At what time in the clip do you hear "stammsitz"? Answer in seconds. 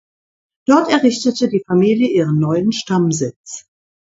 2.71-3.67